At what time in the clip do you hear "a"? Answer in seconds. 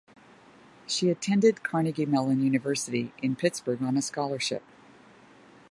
3.97-4.01